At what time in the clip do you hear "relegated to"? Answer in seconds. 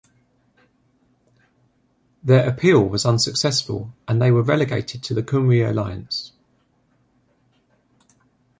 4.41-5.13